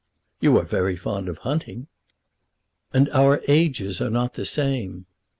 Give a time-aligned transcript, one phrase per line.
[0.39, 1.85] "You are very fond of hunting."
[2.91, 5.05] "And our ages are not the same."